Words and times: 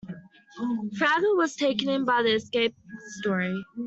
Frager 0.97 1.37
was 1.37 1.55
taken 1.55 1.87
in 1.87 2.05
by 2.05 2.23
the 2.23 2.33
escape 2.33 2.75
story. 3.21 3.63